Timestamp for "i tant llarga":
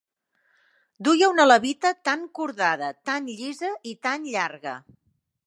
3.93-4.77